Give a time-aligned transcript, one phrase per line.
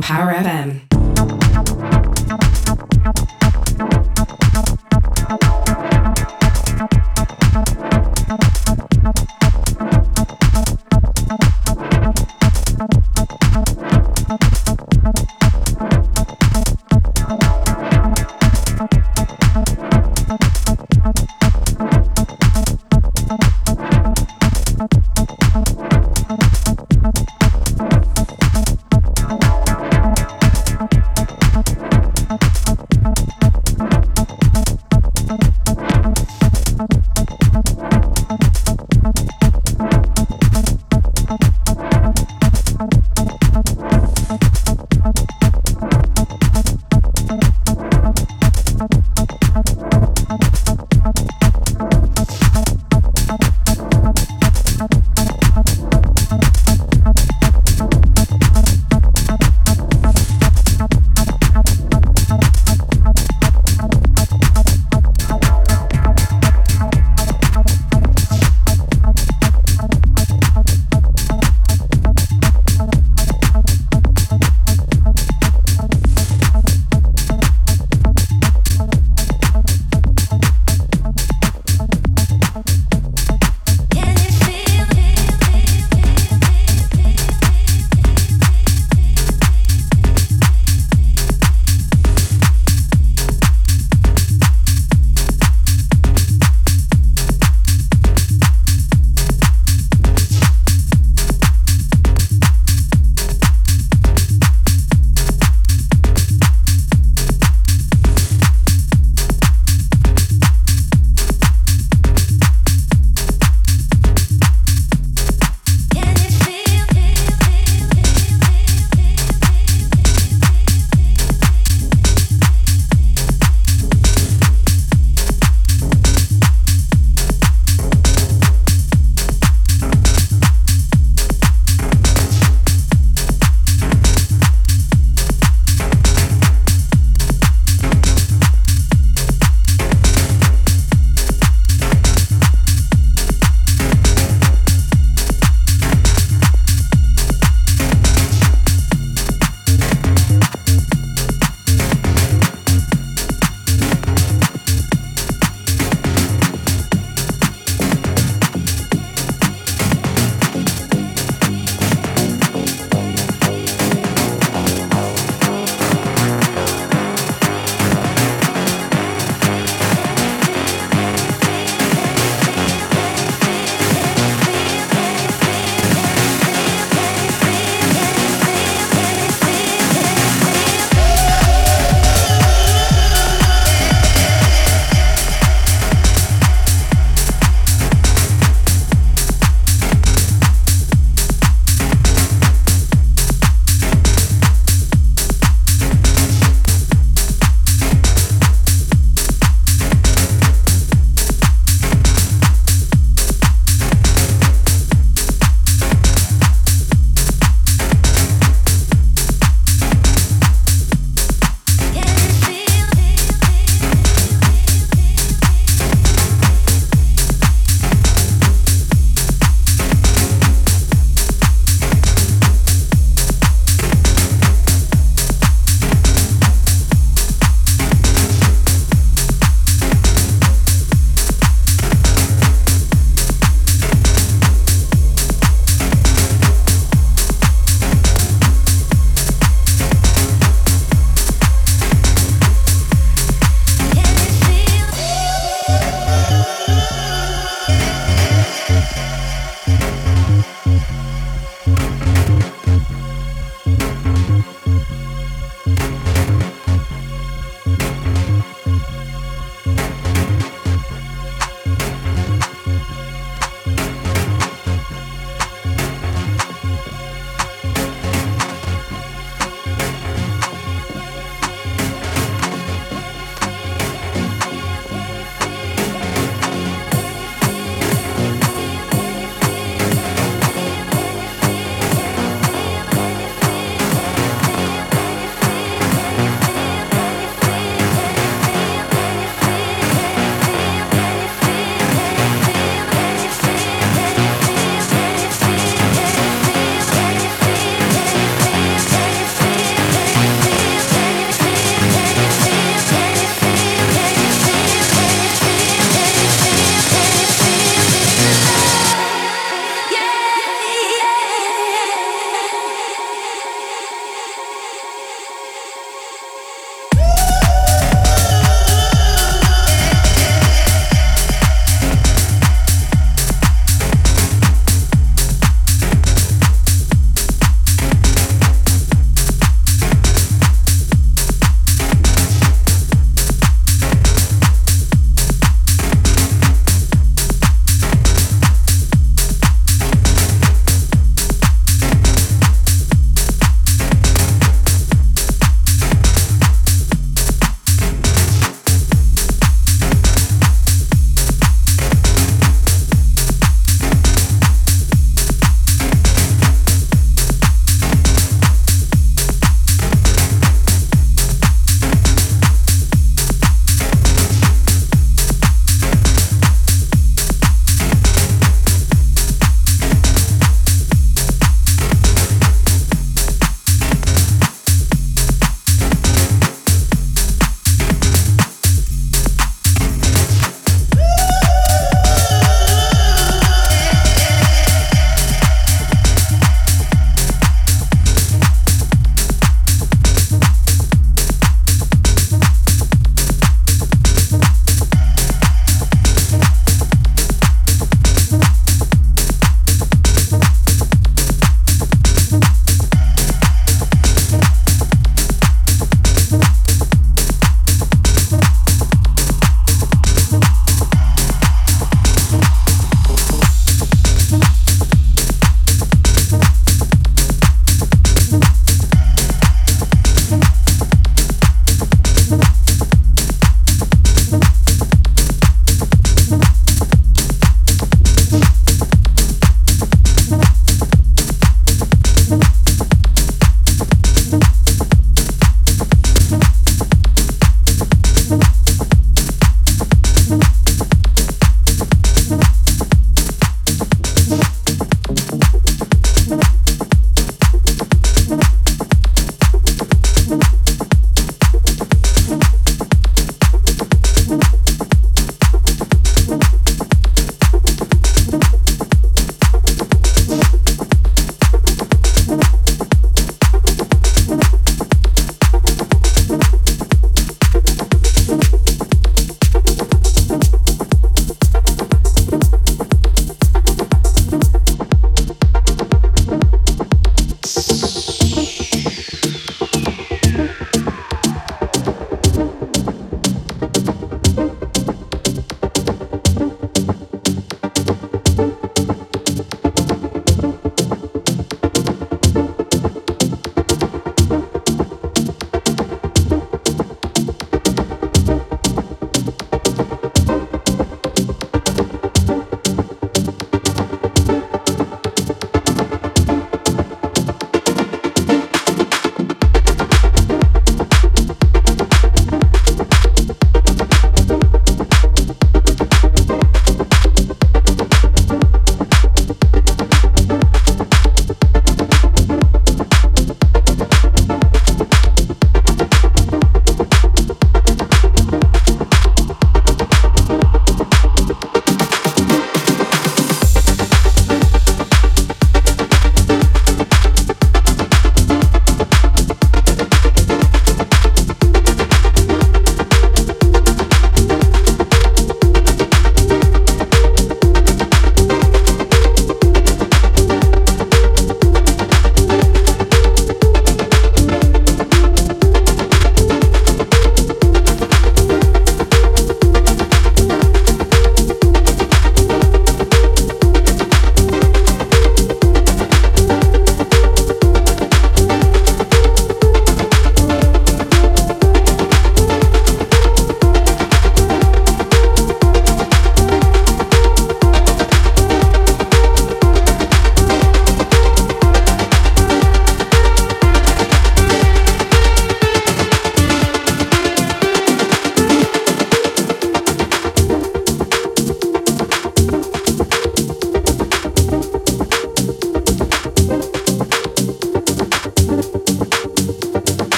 [0.00, 0.89] on Power FM.